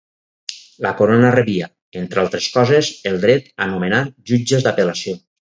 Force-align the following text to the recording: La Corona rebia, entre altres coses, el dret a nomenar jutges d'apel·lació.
La 0.85 0.93
Corona 1.01 1.29
rebia, 1.35 1.67
entre 2.01 2.21
altres 2.23 2.47
coses, 2.57 2.91
el 3.11 3.21
dret 3.27 3.53
a 3.67 3.69
nomenar 3.75 4.01
jutges 4.33 4.67
d'apel·lació. 4.69 5.17